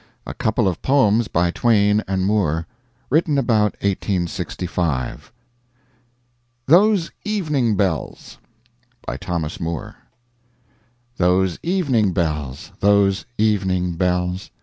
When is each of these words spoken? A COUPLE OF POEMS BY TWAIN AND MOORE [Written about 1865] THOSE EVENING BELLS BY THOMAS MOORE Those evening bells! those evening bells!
A 0.25 0.33
COUPLE 0.33 0.67
OF 0.67 0.81
POEMS 0.81 1.27
BY 1.27 1.51
TWAIN 1.51 2.03
AND 2.07 2.25
MOORE 2.25 2.65
[Written 3.11 3.37
about 3.37 3.73
1865] 3.83 5.31
THOSE 6.65 7.11
EVENING 7.23 7.75
BELLS 7.75 8.39
BY 9.05 9.17
THOMAS 9.17 9.59
MOORE 9.59 9.97
Those 11.17 11.59
evening 11.61 12.13
bells! 12.13 12.71
those 12.79 13.25
evening 13.37 13.93
bells! 13.93 14.49